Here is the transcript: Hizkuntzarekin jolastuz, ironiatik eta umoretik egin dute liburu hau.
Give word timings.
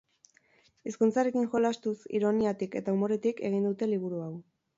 Hizkuntzarekin 0.91 1.45
jolastuz, 1.51 1.93
ironiatik 2.21 2.79
eta 2.81 2.97
umoretik 2.97 3.45
egin 3.53 3.71
dute 3.71 3.91
liburu 3.95 4.25
hau. 4.27 4.33